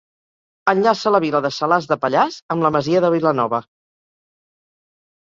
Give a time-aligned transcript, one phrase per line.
[0.71, 3.61] Enllaça la vila de Salàs de Pallars amb la Masia de Vilanova.